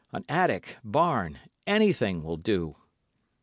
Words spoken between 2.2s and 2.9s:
will do.